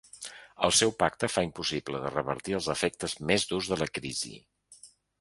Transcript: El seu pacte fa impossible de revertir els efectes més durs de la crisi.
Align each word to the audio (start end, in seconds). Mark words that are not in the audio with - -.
El 0.67 0.71
seu 0.77 0.93
pacte 1.03 1.29
fa 1.33 1.43
impossible 1.49 2.01
de 2.05 2.13
revertir 2.15 2.57
els 2.63 2.73
efectes 2.77 3.17
més 3.31 3.49
durs 3.55 3.73
de 3.75 3.83
la 3.87 3.93
crisi. 4.01 4.37